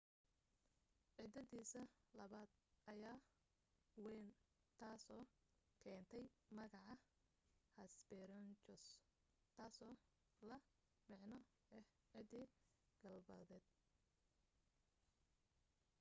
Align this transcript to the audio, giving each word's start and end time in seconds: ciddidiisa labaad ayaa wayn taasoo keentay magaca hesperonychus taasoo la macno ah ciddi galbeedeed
ciddidiisa 1.15 1.81
labaad 2.19 2.49
ayaa 2.93 3.17
wayn 4.05 4.27
taasoo 4.79 5.23
keentay 5.83 6.25
magaca 6.57 6.95
hesperonychus 7.77 8.83
taasoo 9.57 9.93
la 10.49 10.57
macno 11.11 11.37
ah 11.75 11.85
ciddi 12.11 12.41
galbeedeed 13.03 13.65